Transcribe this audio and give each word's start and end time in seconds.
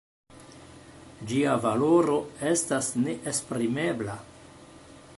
Ĝia 1.31 1.53
valoro 1.67 2.17
estas 2.53 2.91
neesprimebla. 3.05 4.21